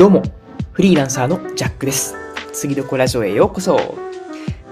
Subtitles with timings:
[0.00, 0.22] どうも、
[0.72, 2.16] フリーランサーのジャックです。
[2.54, 3.98] 次どこラジオへようこそ。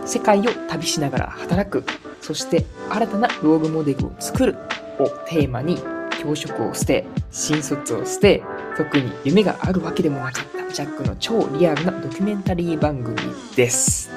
[0.06, 1.84] 世界を旅しながら働く、
[2.22, 4.56] そして新たなロールモデルを作る
[4.98, 5.82] をテーマに、
[6.22, 8.42] 教職を捨て、新卒を捨て、
[8.74, 13.14] 特に夢があるわけでもなかったジャックの超リアルなドキュメンタリー番組
[13.54, 14.08] です。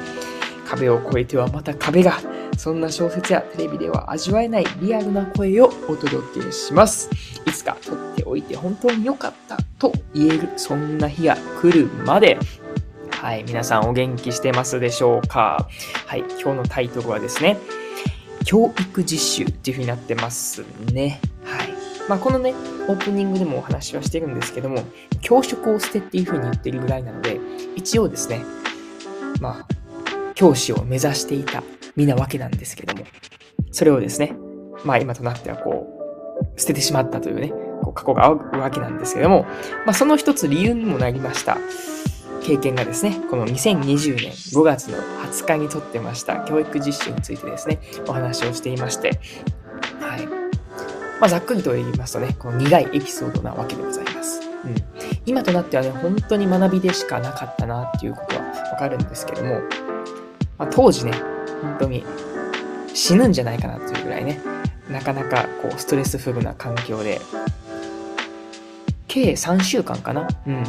[0.65, 2.21] 壁を越えてはまた壁が、
[2.61, 7.09] そんな小説やテレビでは味わえないリアルな声をお届けします。
[7.47, 12.37] いつか撮っておいて本当に良かったと言える、そんな日が来るまで、
[13.09, 15.67] はい、皆さんお元気してますでしょうか？
[16.05, 17.57] はい、今日のタイトルはですね、
[18.45, 21.19] 教育実習っていう風になってますね。
[21.43, 21.69] はい。
[22.07, 22.53] まあ、このね、
[22.87, 24.83] オープニングでもお話はしてるんですけども、
[25.21, 27.39] 教職を捨てっていう風に言ってるぐらいなので、
[27.75, 28.45] 一応ですね、
[29.39, 29.67] まあ、
[30.35, 31.63] 教師を目指していた
[31.95, 33.05] 身なわけなんですけども、
[33.71, 34.33] それをですね、
[34.83, 35.87] まあ今となってはこ
[36.55, 37.49] う、捨ててしまったというね、
[37.83, 39.45] こう過去があるわけなんですけども、
[39.85, 41.57] まあその一つ理由にもなりました。
[42.43, 49.19] 経験がですね、この2020年5月の20日にとってました教育実習についてですね、お話をしていまして、
[49.99, 50.27] はい。
[51.19, 54.41] まあざっくりと言いますとね、この苦いエピソードなわけでございます。
[54.65, 54.75] うん。
[55.25, 59.61] 今となってはね、本当に学びでしかなかったなっていうことはわかるんですけども、
[60.57, 61.11] まあ、当時ね、
[61.61, 62.03] 本当に
[62.93, 64.39] 死ぬんじゃないかなというぐらいね、
[64.89, 67.21] なかなかこうストレスフルな環境で、
[69.07, 70.63] 計3週間かなうん。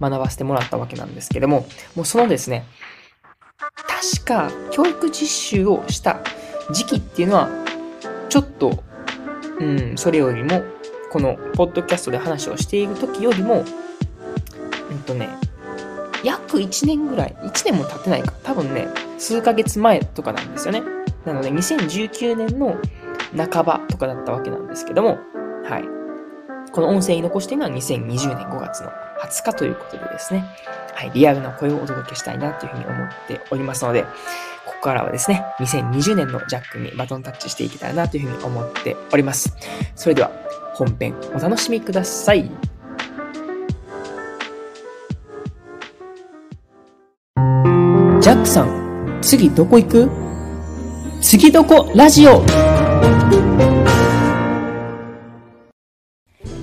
[0.00, 2.64] 学ばせてもらったわけなんですけども、もうそのですね、
[3.86, 6.20] 確か教育実習をした
[6.72, 7.50] 時期っていうのは、
[8.28, 8.82] ちょっと、
[9.58, 10.62] うん、それよりも、
[11.12, 13.64] このポッドキャストで話をしている時よりも、
[14.90, 15.28] うんとね、
[16.24, 18.88] 約1年ぐらい、1年も経ってないか、多分ね、
[19.20, 20.82] 数ヶ月前とかなんですよね。
[21.26, 22.76] なので、2019年の
[23.36, 25.18] 半ばとかだったわけなんですけども、
[25.64, 25.84] はい。
[26.72, 28.90] この音声に残しているのは2020年5月の
[29.22, 30.44] 20日ということでですね、
[30.94, 34.08] はい、リアルな声をお届けしたいなというふうに思っておりますので、こ
[34.76, 39.54] こからはですね、2020年のジャックにバトンタッチしていけたらなというふうに思っております。
[39.94, 40.30] それでは、
[40.72, 42.50] 本編お楽しみください。
[48.20, 48.79] ジャックさん、
[49.22, 50.10] 次どこ行く？
[51.20, 51.92] 次どこ？
[51.94, 52.30] ラジオ。
[52.32, 52.46] 今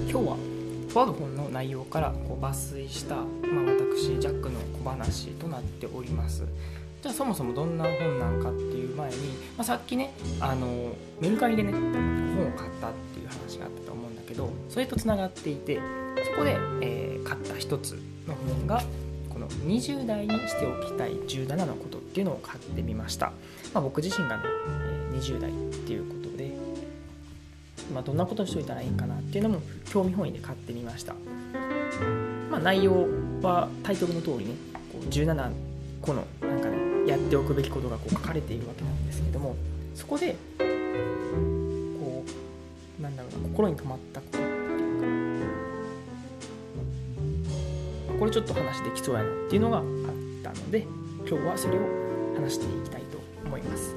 [0.08, 0.38] 日は
[0.92, 3.26] とある本の内容からこう抜粋した、まあ、
[3.80, 6.46] 私ジャックの小話となっております。
[7.04, 9.18] じゃあそもそもどんな本なんかっていう前に、
[9.56, 15.80] まあ、さっきねあのメルカリでね本を買ったっていう話があったと思うんだけどそれとつながっていて
[16.26, 18.82] そこで、えー買った一つの本が
[19.48, 23.28] の20代にしておきたい17のことっていうのを買ってみました、
[23.74, 26.52] まあ、僕自身がね、え20代っていうことで、
[27.94, 31.14] まあ、どんなことしといたらいいかなっていうのも興味本位で買ってみました、
[32.52, 33.08] まあ、内容
[33.42, 34.52] はタイトルの通りね
[34.92, 35.52] こう17
[36.02, 36.78] 個のなんかね
[37.08, 39.56] やっておくべきことがこう書かれているわけなんですけども
[39.96, 42.24] そこでこ
[43.00, 44.57] うなんだろうな心に留まったこと
[48.20, 49.84] これちょっと話できそうやなっていうのがあっ
[50.44, 50.88] たので
[51.28, 51.82] 今日はそれを
[52.36, 53.96] 話していきたいと思います。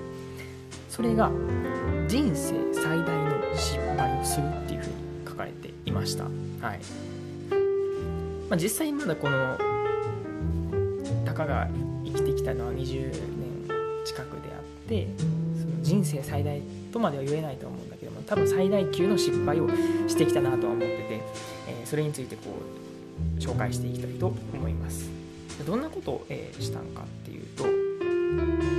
[0.89, 1.31] それが
[2.09, 4.95] 人生最大の失敗をするっていうふうに
[5.27, 6.25] 書かれていました。
[6.25, 6.33] はい、
[8.51, 9.57] まあ、実際まだこの
[11.25, 11.69] たかが
[12.05, 13.15] 生きてきたのは20年
[14.05, 16.61] 近くであってその人生最大
[16.93, 19.69] とまでは言えないと思うんだけども多分最大級の失敗を
[20.09, 21.23] してきたなとは思ってて、
[21.69, 22.90] えーそれについてこう
[23.39, 25.09] 紹介していきたいと思います。
[25.65, 27.65] どんなことを、えーしたんかっていうと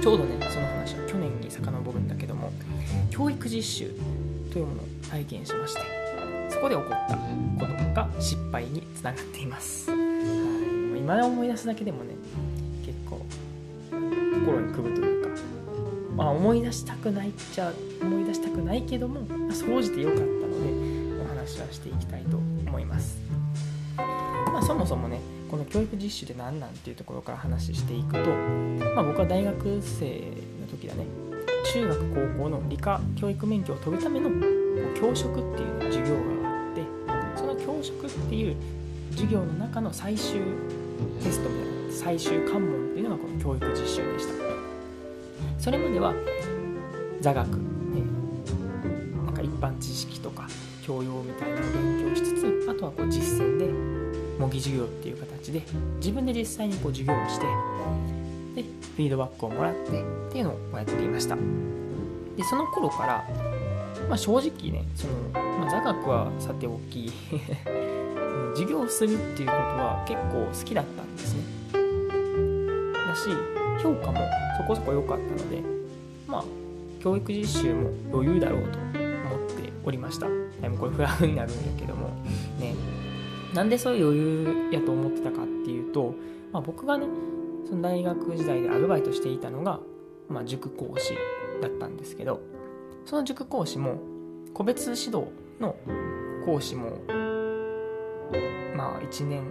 [0.01, 2.51] ちょうどねその話は去年に遡るんだけども
[3.09, 3.91] 教育実習
[4.51, 5.81] というものを体験しまして
[6.49, 12.15] そこで起こったことが失敗につながっています、はい、今思い出すだけでもね
[12.85, 13.21] 結構
[13.91, 15.41] 心にくるというか
[16.15, 17.71] まあ思い出したくないっちゃ
[18.01, 22.20] 思い出したくないけどもまあ総じて良かったのでお話はしていきたい
[24.61, 25.19] あそもそもね
[25.49, 28.29] この教育実習で何なんっていうところから話していくと、
[28.95, 30.05] まあ、僕は大学生
[30.61, 31.05] の時だね
[31.73, 31.99] 中学
[32.37, 34.29] 高校の理科教育免許を取るための
[34.99, 38.55] 教職っていう、授業があってその教職っていう
[39.11, 40.41] 授業の中の最終
[41.21, 44.33] テストみたいな最終関門っていうのがこの教育実習でした。
[45.59, 46.13] それまでは
[47.19, 47.55] 座学、ね、
[49.25, 50.47] なんか一般知識とか
[50.83, 53.90] 教養みたいなのを勉強しつつあとはこう実践で
[54.41, 55.61] 模擬授業っていう形で
[55.97, 57.45] 自分で実際にこう授業をして
[58.55, 61.35] でフィードバックをもらってっていうのをやっていました。
[61.35, 63.29] でその頃から、
[64.09, 67.11] まあ、正直ねその、まあ、座学はさておき
[68.55, 71.43] 授業するっていうことは結構好きだったんですね。
[72.93, 73.29] だし
[73.83, 74.19] 評価も
[74.57, 75.61] そこそこ良かったので
[76.27, 76.43] まあ
[76.99, 80.27] 教育実習も余裕だろうと思っておりました。
[80.27, 82.09] もこれフラグになるんやけども
[82.59, 82.73] ね。
[83.53, 86.15] なんでそういう余裕やと思ってたかっていうと、
[86.51, 87.05] まあ、僕がね
[87.67, 89.79] その大学時代でアルバイトしていたのが、
[90.29, 91.13] まあ、塾講師
[91.61, 92.41] だったんですけど
[93.05, 93.99] その塾講師も
[94.53, 95.25] 個別指導
[95.59, 95.75] の
[96.45, 96.97] 講師も
[98.75, 99.43] まあ1年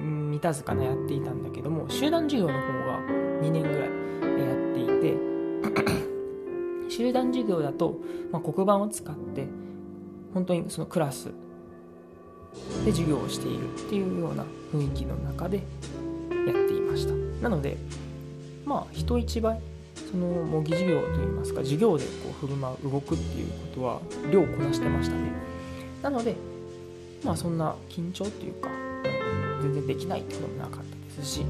[0.00, 2.98] 満たずかなやっていたんだけども集団授業の方が
[3.42, 5.16] 2年ぐらいやっていて
[6.90, 8.00] 集団授業だと、
[8.30, 9.46] まあ、黒板を使って
[10.32, 11.30] 本当にそのクラス
[12.84, 15.66] で授業をしているっていうような雰囲気の中でやっ
[16.68, 17.14] ていました。
[17.42, 17.76] なので
[18.64, 19.60] まあ人一倍
[20.10, 25.32] その模擬授業といいますか授業でこう振る舞う動くっていうことは量をこなしてましたね。
[26.02, 26.36] なので
[27.24, 28.68] まあそんな緊張っていうか
[29.62, 31.44] 全然できないってこともなかったですし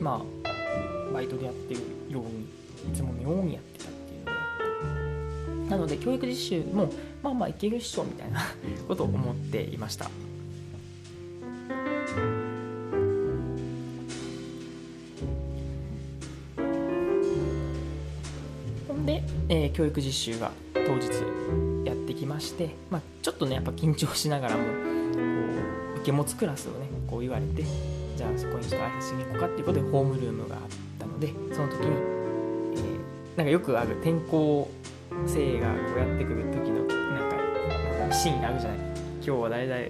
[0.00, 1.80] まあバイトでやってる
[2.10, 6.90] ようにいつものようにやってたっていうのでなので教育実習も
[7.22, 8.40] まあまあいけるっしょみたいな
[8.88, 10.10] ことを思っていました。
[18.88, 21.08] ほんで、えー、教育実習が当日
[21.84, 24.68] やってきまして、まあ、ちょっとねやっぱ緊張しながらもこ
[25.96, 27.64] う受け持つクラスをねこう言われて
[28.16, 30.62] じゃあそこにちょっと挨拶しに行こうかっていうことでホームルームがあっ
[30.98, 31.96] たのでその時に、
[32.74, 34.68] えー、なんかよくある転校
[35.26, 37.26] 生がこうやってくる時のな
[38.06, 38.78] んかシーンあるじゃない。
[39.24, 39.80] 今日は誰々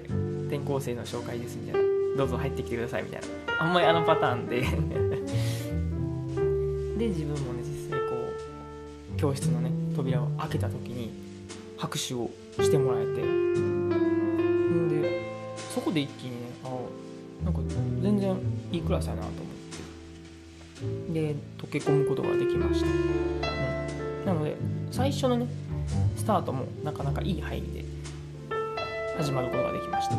[0.46, 1.88] 転校生の紹介ですみたいな。
[2.16, 3.26] どうぞ入ってきてくださいみたいな。
[3.60, 4.60] あんまりあのパターンで。
[6.98, 11.10] で自分もね実際こう教室のね扉を開けた時に
[11.76, 12.30] 拍手を
[12.60, 13.22] してもらえて。
[13.22, 15.22] んで
[15.74, 16.68] そこで一気にねあ
[17.44, 17.60] なんか
[18.02, 18.36] 全然
[18.70, 19.52] いいクラスやなと思って。
[21.12, 24.56] で溶け込むことができました、うん、なので
[24.92, 25.48] 最初のね
[26.16, 27.84] スタートもなかなかいい入りで
[29.16, 30.16] 始まることができました。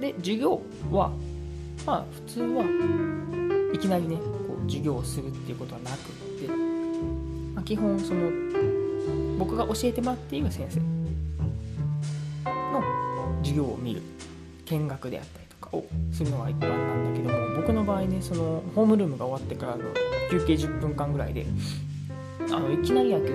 [0.00, 0.62] で授業
[0.92, 1.10] は
[1.84, 2.62] まあ普通は
[3.74, 4.22] いきなりねこ
[4.64, 5.96] う授業をするっていうことはなくっ
[6.40, 6.46] て、
[7.54, 8.30] まあ、基本その
[9.38, 10.86] 僕が教えてもらっている先生の
[13.42, 14.02] 授業を見る
[14.66, 19.82] 見学であったりとかをするのが一般なんだけども僕の場合ねそのホームルームが終わってからの
[20.30, 21.46] 休憩10分間ぐらいで
[22.40, 23.34] あのいきなりやけど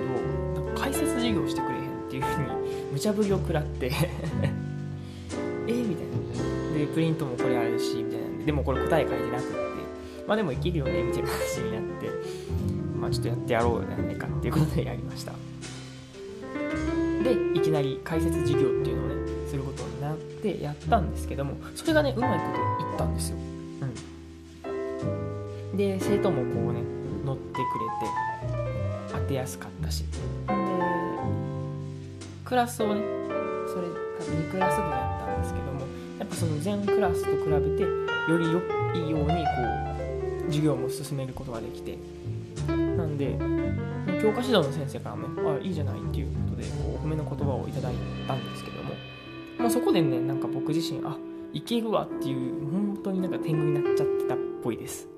[0.76, 3.90] 解説授業してくれへんっていうふうに無茶ぶりを食らって
[5.66, 6.14] えみたいな。
[6.74, 8.52] でプリントもこれあるしみたいなで。
[8.52, 9.54] もこれ答え書いてなくって。
[10.26, 12.10] まあでもいけるよねみたいな話になって。
[13.00, 15.32] まあちょっとやってやろうじゃないかっていうことでやりました。
[17.24, 22.44] でいきなり解説授業っていうのをねすることになってやったんですけどもそれがねうまいこ
[22.80, 23.94] といったんですよ、うん、
[25.76, 26.82] で生徒もこうね
[27.24, 30.04] 乗ってくれて当てやすかったし。
[30.04, 30.54] で
[32.44, 33.02] クラスをね
[33.66, 33.86] それ
[34.36, 35.80] 2クラス分やったんですけども
[36.18, 39.32] やっぱその全クラスと比べてより良いようにこ
[40.42, 41.98] う授業も進めることができて。
[42.66, 43.36] なんで
[44.22, 47.94] 教科指導の先生からも「あいいじゃない」っていうことでこうお褒めの言葉をいただい
[48.26, 48.94] たんですけども、
[49.58, 51.16] まあ、そこでねなんか僕自身あ
[51.52, 55.13] いけるわっていう本当になんか天狗になっちゃってたっぽいです。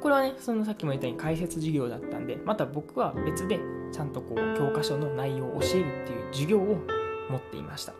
[0.00, 3.58] これはねそのさっきも言ったように解説授業だったんでまた僕は別で
[3.92, 6.78] ちゃんとこう教科書の内容を教えるっていう授業を
[7.30, 7.92] 持っていました。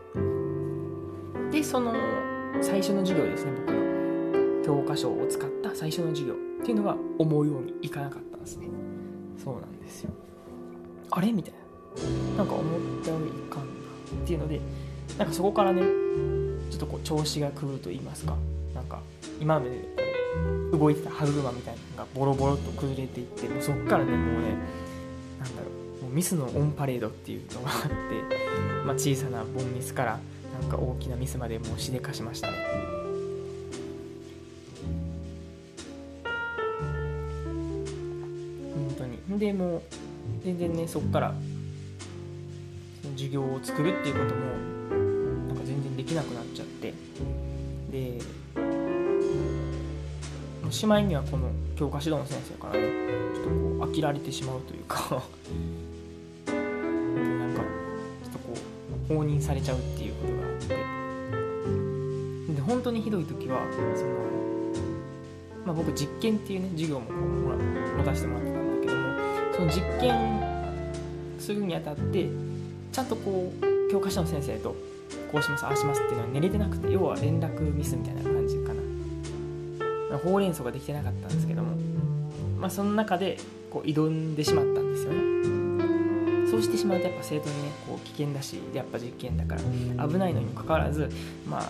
[1.51, 1.93] でその
[2.61, 8.67] 最初の授業ですね僕の教科書を使った最初の授業っていうのが思うようにいかなかったんですね。
[9.43, 10.11] そうなんですよ。
[11.11, 11.59] あれみたいな。
[12.37, 13.63] なんか思ったよりいかんな
[14.23, 14.61] っていうので
[15.17, 15.81] なんかそこからね
[16.69, 18.35] ちょっとこう調子が狂うと言いますか
[18.73, 18.99] なんか
[19.41, 19.89] 今まで
[20.71, 24.49] 動いてた歯車みたいなのがボロボロと崩れていってもうそっからねもうね
[25.39, 25.67] なんだろ
[26.01, 27.89] うもうミスのオンパレードっていうのがあって、
[28.85, 30.19] まあ、小さなボンミスから
[30.61, 32.53] なんか大きなミスまでもうしでかしましたね。
[38.75, 39.39] 本当に。
[39.39, 39.81] でもう
[40.43, 41.33] 全然ねそっから
[43.01, 44.41] その授業を作るっていうことも
[45.47, 46.93] なんか全然できなくなっちゃって。
[50.79, 52.87] しまいにはこの教科指導の先生からね
[53.35, 55.21] ちょっとこう飽きられてしまうというか。
[56.47, 57.61] なんか
[58.23, 58.53] ちょっとこ
[59.11, 62.53] う放任されちゃうっていうことがあって。
[62.55, 64.09] で本当にひどい時はその、
[65.65, 69.01] まあ、僕実験っていうね授業もこうら持たせてもらってたんだけども
[69.53, 70.15] その実験
[71.37, 72.29] するにあたって
[72.93, 74.73] ちゃんとこう教科書の先生と
[75.29, 78.68] こうしますああしますっていうのは寝れてなくて要は連絡ミスみたいな感じか。
[80.17, 81.77] ほうれん草ができてなかったんですけども。
[82.59, 83.37] まあその中で
[83.71, 85.19] こう挑んでしまったんですよね。
[86.51, 91.09] そうしてしまうとやっぱ生徒にねこう危険だしやっぱ実験だから危ないのにもかかわらず
[91.47, 91.69] まあ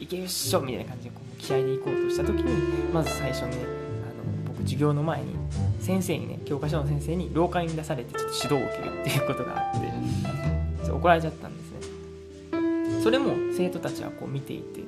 [0.00, 5.36] いけるっしょみたいな感じでこう気合いで行こうとした時にまず最初にねあの僕授業の前に
[5.78, 13.00] 先生にね教科書の先生に廊下に出されてちょっと指導を受けるっていうことがあって怒られちゃったんですね。
[13.02, 14.80] それも生徒たちはこう見ていて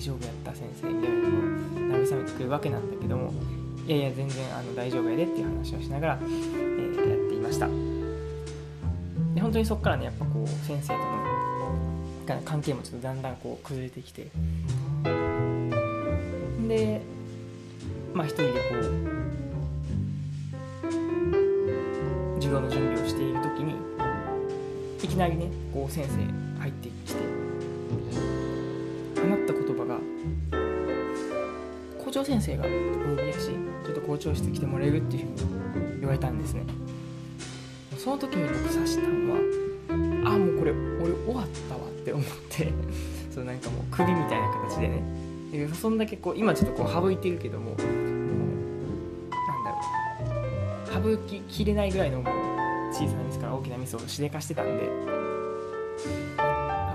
[0.00, 3.34] 大丈夫やった先生みたいなのを慰めてくるわけなんだけども
[3.86, 7.66] いやいや全然あの大丈夫やでっていう話をしながら、えー、やっていました。
[9.34, 10.94] で本当にそこからねやっぱこう先生と
[12.34, 14.30] の関係もちょっとだんだんこう崩れてきて
[16.66, 17.02] で
[18.14, 18.82] まあ一人でこう
[22.36, 23.74] 授業の準備をしている時に
[25.02, 26.16] いきなりねこう先生
[26.58, 27.39] 入ってきて
[32.20, 33.46] 長先生がお呼びやし
[33.84, 36.62] ちょっと校長室来てもらえるっていうふうに言われたんですね。
[37.96, 39.38] その時に僕察したのは
[40.34, 42.72] あもうこれ俺終わったわって思って
[43.30, 45.02] そうなんかもう首みたいな形でね。
[45.52, 49.70] でそんだけこう今ちょっとこう省いてるけどももうなんだ
[51.02, 51.16] ろう。
[51.16, 54.88] 省ききれないぐらいのもう小さなミスから大きなミスをしでかしてたんで。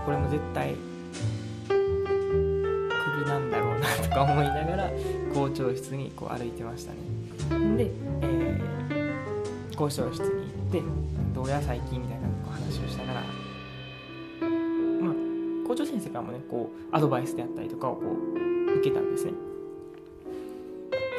[0.06, 0.76] これも絶対
[1.76, 4.92] 首なんだろうなとか思いながら
[5.36, 6.98] 校長室にこう歩いてましたね。
[7.76, 10.82] で、えー、校長室に行って
[11.34, 13.22] どうや最近みたいな話をしながら
[15.02, 19.34] まあ校長先生からもねこうアドバイスであったりとかをこう受けたんですね。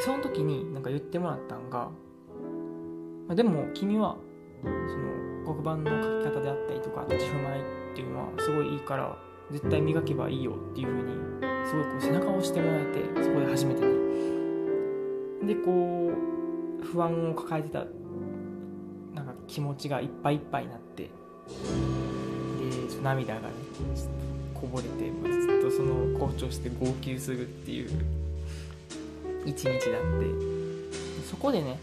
[0.00, 1.90] その時になんか言ってもらったんが、
[3.26, 4.16] まあ、でも君は
[4.62, 7.62] その黒板の書き方であったりとかあと自負前っ
[7.94, 9.18] ていうのはすごいいいから
[9.50, 11.14] 絶対磨けばいいよっていう風に
[11.68, 13.80] すごいこう背中を押してもらえてそこで初めて
[15.42, 16.12] にでこ
[16.82, 17.84] う不安を抱えてた
[19.14, 21.04] なんか気持ちがいっぱいいっぱいになって。
[21.04, 21.10] で
[23.02, 23.46] 涙がね
[24.54, 27.90] こぼれて、ずっとその校長して号泣するっていう
[29.44, 30.56] 一日だって。
[31.28, 31.78] そこでねもう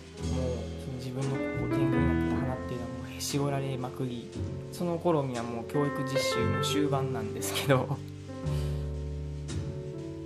[0.96, 4.30] 自分のこう天狗になった花っていうのはもうへし折られまくり。
[4.72, 7.98] その頃にはもう教育実習の終盤なんですけど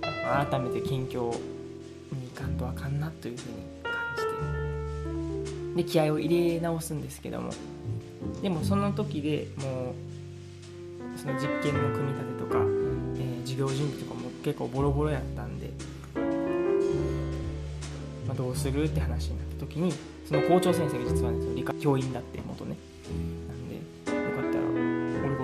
[0.00, 4.22] 改めて近況に行かんとあかんなというふうに感じ
[5.76, 5.82] て。
[5.82, 7.50] で気合を入れ直すんですけども。
[8.42, 15.70] でもその時でもうその実験の組み立てとか、えー、授業準備とかも結構ボロボロやったんで、
[18.26, 19.92] まあ、どうするって話になった時に
[20.26, 22.40] その校長先生が実はねその理科教員だって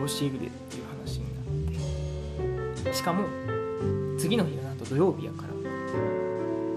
[0.04, 3.24] 俺が教えるでっていう話になってしかも
[4.18, 5.48] 次の日がなんと土曜日やから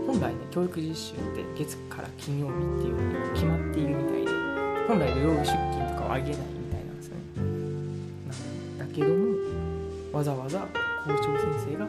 [0.05, 4.31] 本来ね教育実習って月から金曜日っていうふうに決まっているみたいで
[4.88, 7.22] 本来土曜日出勤とかはあげないみたいなんですよね。
[8.79, 11.88] なんだけどもわざわざ校長先生が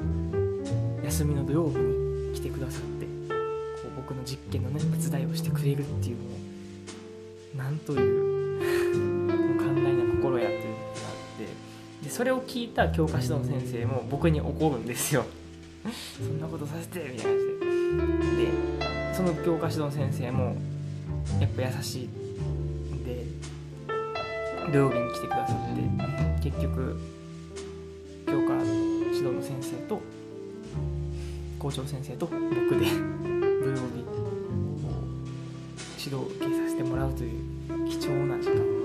[1.05, 6.23] 休みの土曜日に来てくださってこう僕の実験のね手伝いをしてくれるっていうも
[7.55, 8.28] うなんという
[12.19, 15.25] それを聞いた教科書の先生も僕に怒るんですよ。
[16.17, 17.39] そんなことさせてみたいな
[17.97, 20.57] 感じででその教科指導先生も
[21.41, 23.25] やっぱ優しいんで
[24.73, 27.01] 土曜日に来てくださって結局
[28.27, 30.01] 教科指導の先生と
[31.61, 34.05] 校長先生と僕で土曜日
[36.05, 38.78] 指導を受けさせてもらうという貴重な時間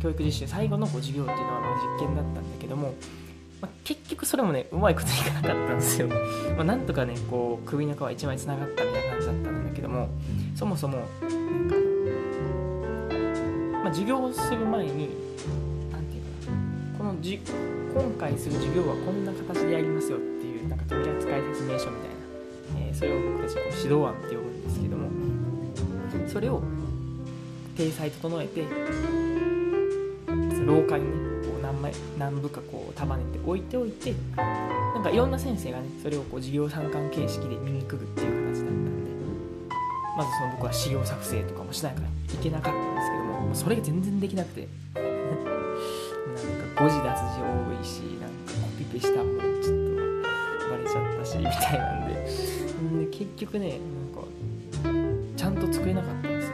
[0.00, 1.60] 教育実習最後の授業っていうのは
[1.98, 2.94] 実験だったんだけども
[3.60, 6.08] まあ、結局それもねうまいこといかなかったんですよ、
[6.56, 10.08] まあ、なんとかねこう首の皮一枚つながったみたいな感じだったんだけども
[10.54, 11.74] そもそもなんか、
[13.82, 15.08] まあ、授業をする前に
[15.90, 17.40] 何て言うかなこのじ
[17.92, 22.10] 今回する授業はこんな形でやりますよっていうなんか取扱説明書みたい
[22.74, 25.08] な、えー、それを僕たちこう指導案って呼ぶんですけども
[26.28, 26.62] それを
[27.76, 28.66] 体裁整えて
[30.68, 39.10] 廊下にねこう何枚何部かこう束ねて置いておいてなんかいろんな先生がねそれをこう授業参観形式で見に来るっていう形だったんで
[40.18, 42.10] まずその僕は資料作成とかもしないからい
[42.42, 45.04] けなかったんですけどもそれが全然できなくてなん
[46.76, 49.76] か誤字脱字多いしなんかコピペしたもうちょっ
[50.60, 52.58] とバレちゃったしみたいなんで。
[52.78, 53.78] んで結局ね
[54.84, 56.52] なんかちゃんと作れなかったんですよ。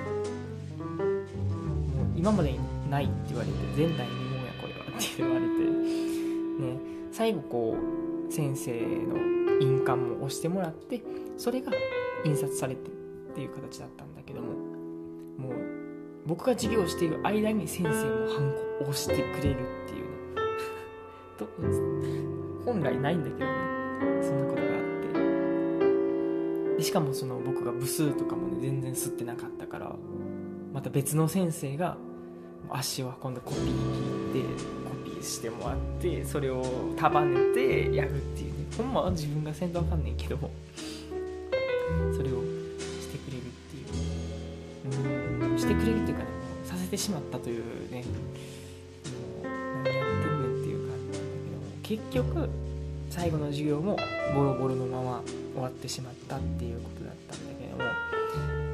[2.16, 2.63] 今までに
[2.94, 6.78] ないって言われて前代未聞やこれはって言われてね
[7.10, 7.76] 最後こ
[8.28, 11.02] う先生の印鑑も押してもらって
[11.36, 11.72] それが
[12.24, 14.52] 印刷されてっていう形だったんだけども
[15.38, 15.52] もう
[16.26, 17.94] 僕が授業している間に先生も
[18.32, 20.42] ハンコを押してくれるっていうね
[21.36, 21.48] と
[22.64, 23.52] 本来ないんだけどね
[24.22, 24.74] そんなことがあっ
[26.70, 26.76] て。
[26.76, 29.96] でしかもその僕が部数とかもね全然吸ってなかったから
[30.72, 31.98] また別の先生が
[32.70, 36.64] 足を運んでコピー聞いてコピーしてもらってそれを
[36.96, 38.54] 束ねてやるっていうね。
[38.76, 40.38] ほんまは自分がせんとわかんねんけど
[42.16, 42.42] それを
[43.00, 43.80] してくれるってい
[45.00, 45.48] う。
[45.48, 46.30] うんしてくれるっていうかね
[46.64, 48.04] うさせてしまったというね
[49.42, 51.30] もう何やってんねんっていう感じなん
[51.82, 52.48] だけど結局
[53.10, 53.96] 最後の授業も
[54.34, 55.22] ボロボロのまま
[55.54, 57.84] 終わってしまったっていうことだったんだけども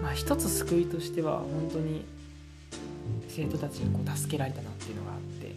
[0.02, 2.04] まあ一つ救いとしては本当に
[3.40, 5.54] 生徒たちにこう助けられたなっていうのがあって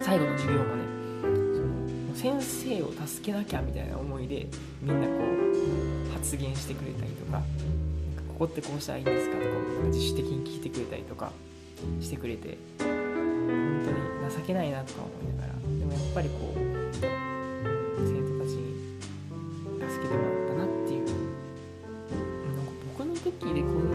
[0.00, 0.82] 最後の授業もね
[2.14, 4.46] その先生を助けなきゃみたいな思いで
[4.82, 7.48] みんなこう発言してくれたりとかなんか
[8.28, 9.48] ここってこうしたらいいんですかとか
[9.86, 11.32] 自主的に聞いてくれたりとか
[12.00, 12.88] してくれて本
[13.86, 16.58] 当に情けないなとか思いながらでもやっぱりこう
[17.00, 18.76] 生徒たちに
[19.80, 21.12] 助けてもらったなっていうな
[22.62, 23.91] んか僕の時でこう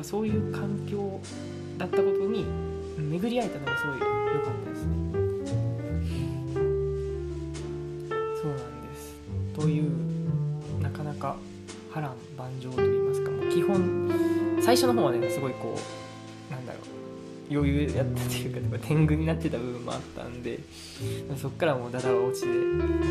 [0.00, 1.20] かそういう環境
[1.78, 2.44] だったことに
[2.96, 4.94] 巡り合えたのがすごい良かったですね。
[8.42, 9.14] そうなんです。
[9.54, 11.36] というなかなか
[11.92, 14.10] 波乱万丈といいますかもう基本
[14.62, 15.76] 最初の方はねすごいこ
[16.48, 16.78] うなんだろ
[17.50, 20.60] う余裕やったというか天狗になってた部分もあったんで
[21.36, 22.48] そっからもうダダは落ちて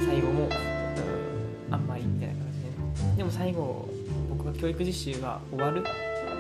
[0.06, 2.68] 最後も、うん、あんまりみたいな感じで
[3.10, 3.90] ねでも最後
[4.30, 5.84] 僕が教育実習が終わる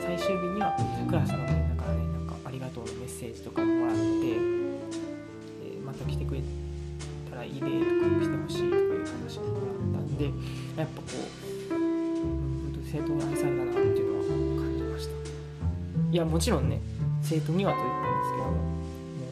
[0.09, 0.75] 最終日には
[1.07, 6.41] クラスのみんなからねなんかありがとうのメッセージとかももらって、えまた来てくれ
[7.29, 7.69] たらいいねとか
[8.09, 16.11] もしてほしいとかいう話ももらったんでやっぱこう、本当生徒に愛されたなっていうのは感じました。
[16.11, 16.81] いやもちろんね
[17.21, 18.65] 生徒にはと言ったんですけどもも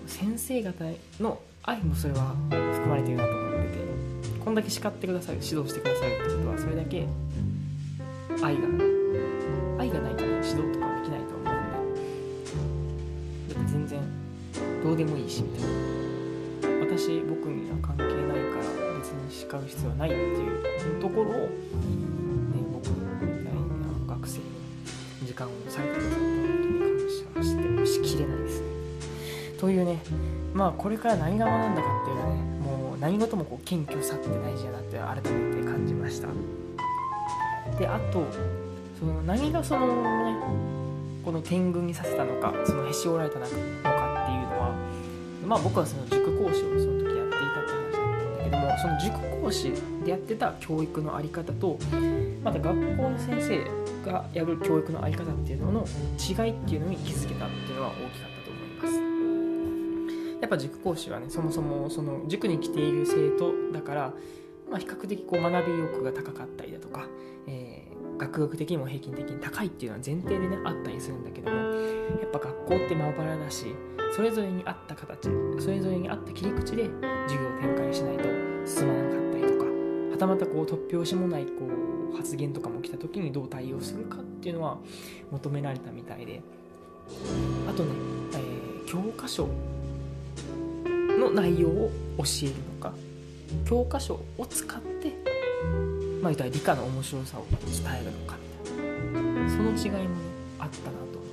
[0.06, 7.08] う先生方の愛もそれは含まれているなと思っててこんだけ叱ってくださる指導してくださるってことはそれだけ
[8.44, 8.87] 愛が
[14.88, 15.98] どうでもいいしみたいな。
[16.80, 21.50] 私僕には関係ないから別に叱る必要はないっていうところを、ね、
[22.72, 24.46] 僕みたいな学生の
[25.26, 28.68] 時間を割いてくださった本当に感謝してもしきれないですね
[29.60, 30.00] というね
[30.54, 36.30] まあこれから何が学んだかっていうのはねもう何事もこう謙虚さって大事だなって改めて感じました
[37.78, 38.24] であと
[38.98, 39.88] その何がその
[40.24, 40.38] ね
[41.26, 43.97] この天狗にさせたのかそのへし折られたのかっていうのは
[45.48, 49.72] まあ僕はその塾講師をその時やっていたって話だったんだけどもその塾講師
[50.04, 51.80] でやってた教育の在り方と
[52.44, 55.86] また学校の先生がやる教育の在り方っていうのの
[56.20, 60.42] 違いっていうのに気づけたっていうのは大きかったと思います。
[60.42, 64.14] やっぱ塾講師はねそもそもその塾に来ている生徒だから、
[64.70, 67.08] まあ、比較的こう学び欲が高かったりだとか、
[67.48, 67.67] え
[68.18, 73.76] 学力的にも平均的に高いっていうのは前提でねあったりするんだけどもやっぱ学校ってまばらだし
[74.16, 76.90] それぞれに合った形それぞれに合った切り口で
[77.28, 78.24] 授業を展開しないと
[78.66, 81.52] 進まなかったりとかはたまたこう突拍子もないこ
[82.14, 84.78] う発言とかも来た時にどう対応するかっていうのは
[85.32, 86.42] 求められたみたいで
[87.70, 87.92] あとね、
[88.34, 89.50] えー教科書
[91.20, 92.94] の内容を教えるのか
[93.68, 95.12] 教科書を使って
[96.22, 97.60] まあ言ったら理科の面白さを伝
[98.02, 99.28] えるのかみたいな。
[99.50, 100.16] その違いも
[100.60, 101.32] あったなと思っ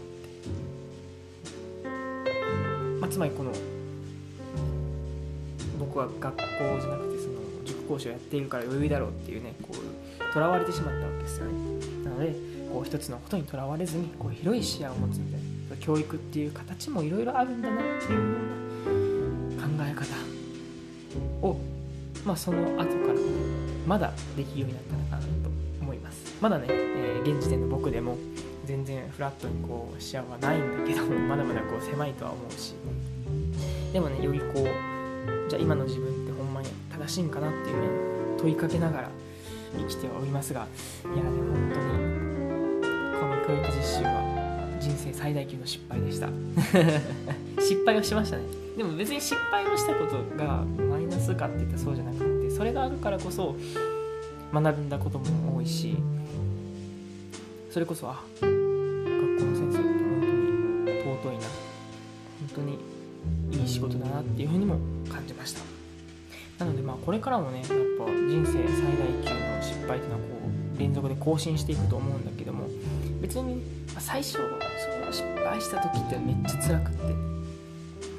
[1.83, 3.53] て、まあ、つまりこの
[5.79, 6.43] 僕は学校
[6.81, 11.53] じゃなくてその塾講師をやっているから余裕だろうっていうねこうとらわれてしまったわけですよね。
[12.05, 12.35] なので
[12.73, 18.21] こう一つのことにとらわれずにこう広い視野を持つみたいな教育っていう形もいろいろあるんだなっていうよ
[18.87, 21.61] うな考え方を
[22.25, 23.04] まあその後
[24.37, 26.37] できるようになったのかなと思います。
[26.41, 28.19] まだね、えー現時点の僕でも
[28.67, 32.75] 全然フラットにこう視野はないんだけど まだまだこう狭いとは思うし。
[33.93, 37.89] でもねよりこうじゃあ今の自分ってほんまに正しいんかなっていうね
[38.39, 39.11] 問いかけながら
[39.79, 40.67] 生きてはおりますが
[41.05, 42.85] いやね本当に
[43.21, 46.29] この教育実習は人生最大級の失敗でした。
[47.63, 48.43] 失敗をしましたね。
[48.77, 53.55] でも別に失敗をしたことがマイナスかって言ったらそうじゃなくてそれがあるからこそ
[54.61, 55.97] 学んだことも多いし
[57.71, 62.79] それこそあ学校の先生って本当に尊いな本当に
[63.61, 64.77] いい仕事だなっていうふうにも
[65.11, 65.61] 感じました。
[66.59, 68.69] なのでまあこれからもねやっぱ人生最大
[69.23, 70.39] 級の失敗っていうのはこ
[70.77, 72.69] う連続で更新していくと思うんだけども
[73.21, 73.61] 別に
[73.99, 77.03] 最初その失敗した時ってめっちゃ辛くって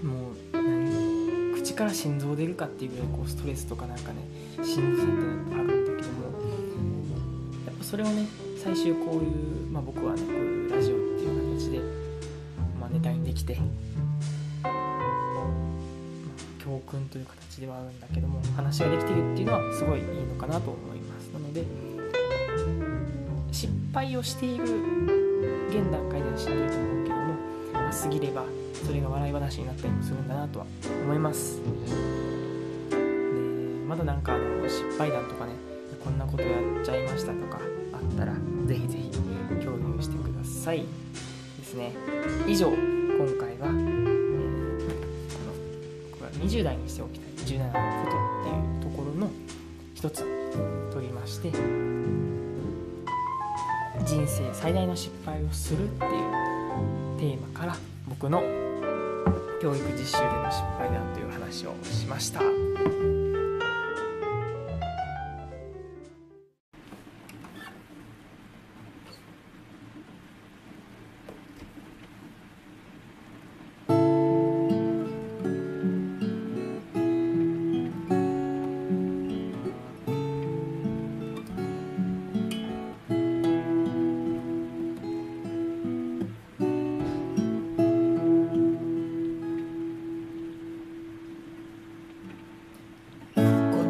[0.06, 5.14] もう何口から心臓出るかっていうぐらいこうストレスとかなんかねしんどさって
[5.56, 5.75] のがある
[7.86, 8.26] それをね
[8.58, 11.80] 最終こういう、まあ、僕はねこういうラジオっていう形で、
[12.80, 13.56] まあ、ネタにできて、
[14.64, 14.74] まあ、
[16.64, 21.28] 教訓という形ではあるんだけども話ができてるっていうのはすごいいいのかなと思います。
[21.28, 21.64] なので
[23.52, 24.64] 失敗をしている
[25.70, 27.36] 現段階ではしんどいと思うけども、
[27.72, 28.44] まあ、過ぎれば
[28.74, 30.66] それが笑い話になったりもするんだなとは
[31.04, 31.60] 思います。
[31.62, 31.70] で
[33.88, 35.54] まだなんかあの失敗談とかね
[36.04, 37.65] こんなことやっちゃいましたとか
[38.06, 38.34] ったら
[38.66, 39.12] ぜひぜひ
[39.64, 40.86] 共有してください
[41.60, 41.92] ですね
[42.48, 42.78] 以上今
[43.40, 45.54] 回は、えー、この
[46.12, 49.30] 僕は20代にしておきたい17のことっていうところの
[49.94, 50.24] 一つ
[50.92, 51.52] 取りまして
[54.06, 56.12] 人生最大の失敗をするっていう
[57.18, 57.76] テーマから
[58.08, 58.42] 僕の
[59.62, 63.25] 教育実習での失敗談という話をしました。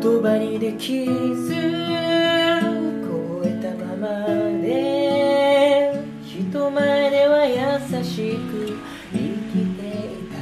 [0.05, 4.07] 言葉にできず超えたまま
[4.61, 8.77] で人前では優しく
[9.11, 10.37] 生きていた。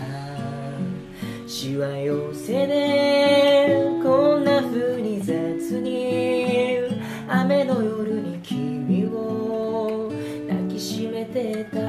[1.47, 5.33] しわ寄せでこんな風に雑
[5.79, 6.99] に
[7.29, 10.11] 雨の夜に君を
[10.49, 11.79] 抱きしめてた。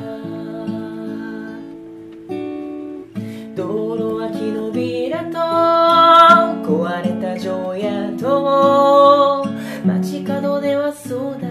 [3.56, 5.83] 道路は木のビラと
[6.84, 9.46] 壊れた城やと
[9.86, 11.43] 街角ではそう誰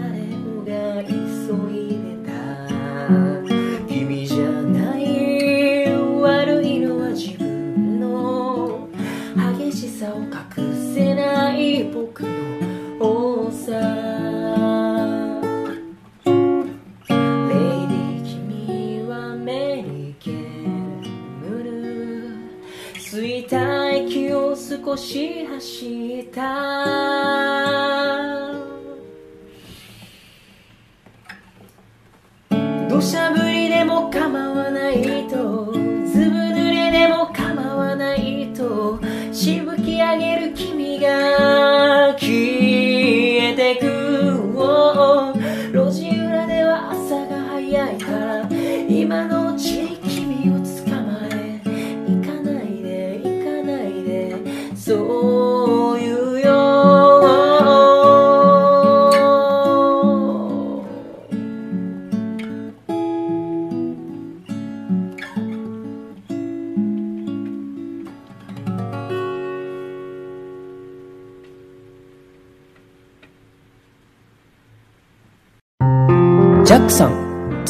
[24.94, 27.23] 少し走った。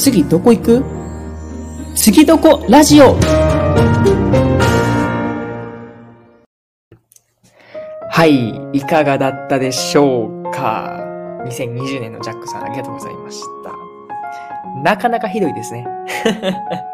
[0.04, 0.84] 次どこ行く？
[1.94, 2.62] 次どこ？
[2.68, 3.14] ラジオ
[8.10, 11.00] はい、いかがだったでしょうか
[11.46, 13.72] ?2020 年のジャックさんありがとうございました。
[14.82, 15.86] なかなかひどいですね。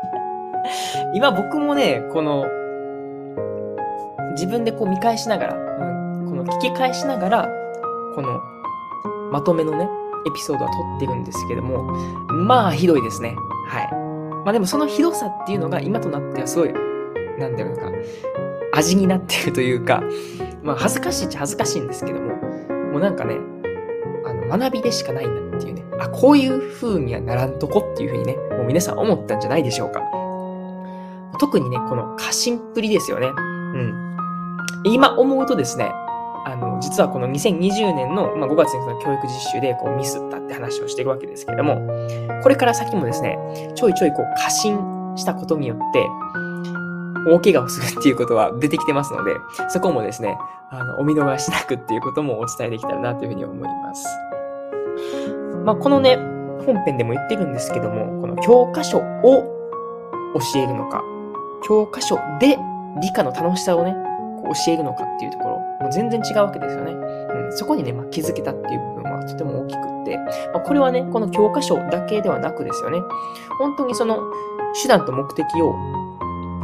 [1.12, 2.46] 今僕もね、この、
[4.34, 5.58] 自分でこう見返しながら、う
[6.22, 7.48] ん、この聞き返しながら、
[8.14, 8.38] この、
[9.32, 9.88] まとめのね、
[10.26, 11.82] エピソードは撮ってるんですけども、
[12.28, 13.34] まあひどいですね。
[13.68, 13.92] はい。
[14.44, 16.72] まあでもそのひどさっていうのが今となってはすごい、
[17.38, 17.90] なんだろうか、
[18.72, 20.02] 味になってるというか、
[20.62, 22.34] まあ恥ずかしいっちゃ恥ずかしいんですけども、
[22.92, 23.36] もうなんかね、
[24.24, 30.02] あの、学びでしかないんだっていうね、あ、こういう風にはならんとこっていう風にね、もう皆さん思ったんじゃないでしょうか。
[31.38, 33.28] 特にね、この過信っぷりですよね。
[33.28, 33.94] うん。
[34.84, 35.92] 今思うとですね、
[36.44, 41.80] あの、実はこの2020年の、まあ、5月にその教育実習でこうミスったって話をしているわけですけれども、
[42.42, 43.38] これから先もですね、
[43.74, 44.78] ちょいちょいこう過信
[45.16, 46.06] したことによって、
[47.26, 49.36] 大怪我をするっていうことは出てきてますので、
[49.68, 50.38] そこもですね、
[50.70, 54.06] あの、お見逃しなくっていうこともお伝えできたらなというふうに思います。
[55.64, 56.16] まあ、このね、
[56.64, 59.02] 本編でも言ってるんですけども、この教科書を
[60.54, 61.02] 教えるのか、
[61.66, 62.58] 教科書で
[63.00, 63.94] 理科の楽しさをね、
[64.64, 66.92] 教えるのかっていうところ、もう全然違うわけですよね。
[66.92, 70.16] うん、そこにね、まあ、気づけたっていう部分はとても大きくって、
[70.52, 72.98] まあ、これはね、この教科書だけではなくですよね、
[73.58, 74.18] 本当にその
[74.80, 75.74] 手段と目的を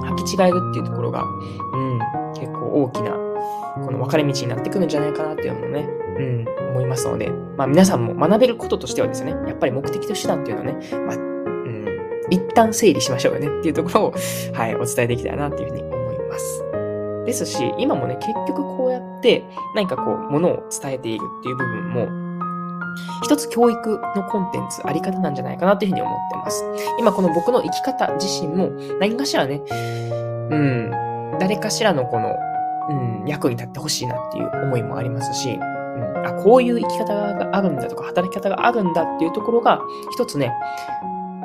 [0.02, 1.98] 履き違えるっていうところが、うん、
[2.34, 3.10] 結構大きな、
[3.84, 11.86] この分かれ道になってくるんじゃないかなっていうのもね、うん、思いますので、まあ皆さんも学べることとしてはですね、やっぱり目的と手段っていうのをね、まあ、うん、
[12.30, 14.14] 一旦整理しましょうよねっていうところを、
[14.52, 16.65] はい、お伝えできたらなっていうふうに思います。
[17.26, 22.26] ですし、今もね、結局こうやって何かこう、ものを伝えているっていう部分も、
[23.22, 26.64] 一つ教育のコンテンツ、あり方なんじゃないかなというふうに思ってます。
[26.98, 29.62] 今この僕の生き方自身も何かしらね、
[30.50, 32.36] うん、誰かしらのこの、
[32.88, 39.80] うん、役に立ってほしいなっていう思いもありますし、うん、あ、こういう生き方があるんだとか、働き方があるんだっていうところが、
[40.12, 40.52] 一つね、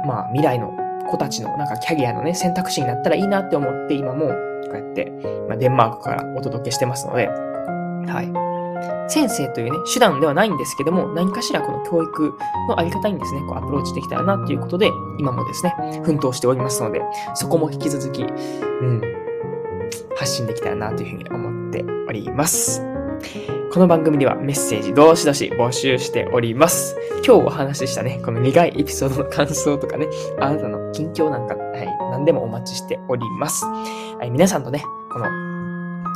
[0.05, 0.71] まあ未来の
[1.09, 4.31] 子たちのなんかキャリアのね、選択肢になったらいいなって思って今も
[4.71, 5.11] こうやって、
[5.47, 8.51] まあ、デンマークからお届けしてますので、はい。
[9.09, 12.33] 先生というね、手段ではないんですけども、何かしらこの教育
[12.69, 17.01] のあり方にですね、こうアプローチできたらなっていうことで、今もですね、奮闘しておりますので、
[17.35, 19.01] そこも引き続き、うん、
[20.15, 22.81] 発信できたらなというふうに思っております。
[23.73, 26.97] この番組ではメッセージどしどし募集しております。
[27.25, 30.07] 今日お話ししたね、この苦いエピソードの感想とかね、
[30.41, 33.63] あなたの近況なんか、はい、何でもお待ちしております。
[33.63, 35.25] はい、皆さんとね、この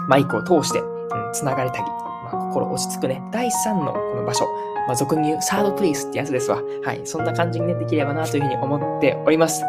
[0.09, 4.45] マイクを通して、うん、つながれたり、まあ心落ち着くね、第3のこの場所、
[4.87, 6.61] まあ、俗に言うサードプレイスってやつですわ。
[6.83, 6.99] はい。
[7.05, 9.63] そんな感じにね、できればなというふうに思っております。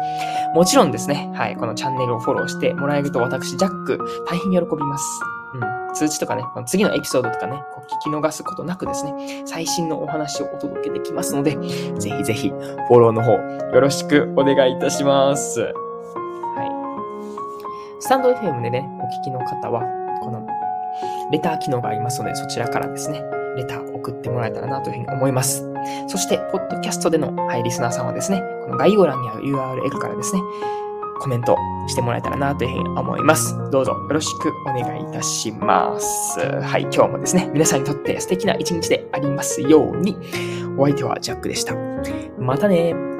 [0.53, 1.55] もちろんですね、はい。
[1.55, 3.97] このチャンネルをフォローしてもらえると私、ジャック、
[4.27, 5.36] 大変喜びます。
[5.61, 5.93] うん。
[5.93, 11.57] 通知とかね、次のエピソードとかね、こう聞き逃すことなくですね、最新のお話をお届けできますので、
[11.97, 15.61] ぜひぜひ、フォローの方、よろしくお願いいたします。
[15.61, 15.69] は
[17.99, 18.01] い。
[18.01, 19.81] スタンド FM でね、お聞きの方は、
[20.21, 20.45] この
[21.31, 23.23] レター機能がありますので、そちらからですね、
[23.55, 25.67] レター送ってもらえたらなというふうに思います。
[26.07, 30.41] そして、ポッドキャストでの、はい、リスナーさんはですね、この概要欄にある URL からですね、
[31.17, 33.55] コメントしてもらえたらなというふうに思います。
[33.71, 36.39] どうぞよろしくお願いいたします。
[36.39, 40.17] はい、今日もですね、皆さんにとって素敵な一日でありますように、
[40.77, 41.75] お相手はジャックでした。
[42.39, 43.16] またね